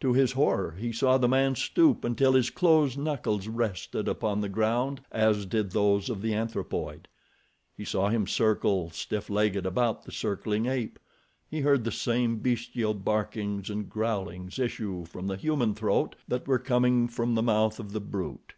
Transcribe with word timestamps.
To 0.00 0.12
his 0.12 0.32
horror, 0.32 0.72
he 0.78 0.92
saw 0.92 1.16
the 1.16 1.26
man 1.26 1.54
stoop 1.54 2.04
until 2.04 2.34
his 2.34 2.50
closed 2.50 2.98
knuckles 2.98 3.48
rested 3.48 4.08
upon 4.08 4.42
the 4.42 4.48
ground 4.50 5.00
as 5.10 5.46
did 5.46 5.70
those 5.70 6.10
of 6.10 6.20
the 6.20 6.34
anthropoid. 6.34 7.08
He 7.74 7.86
saw 7.86 8.10
him 8.10 8.26
circle, 8.26 8.90
stiff 8.90 9.30
legged 9.30 9.64
about 9.64 10.04
the 10.04 10.12
circling 10.12 10.66
ape. 10.66 10.98
He 11.50 11.62
heard 11.62 11.84
the 11.84 11.92
same 11.92 12.40
bestial 12.40 12.92
barkings 12.92 13.70
and 13.70 13.88
growlings 13.88 14.58
issue 14.58 15.06
from 15.06 15.28
the 15.28 15.36
human 15.38 15.74
throat 15.74 16.14
that 16.28 16.46
were 16.46 16.58
coming 16.58 17.08
from 17.08 17.34
the 17.34 17.42
mouth 17.42 17.80
of 17.80 17.92
the 17.92 18.00
brute. 18.00 18.52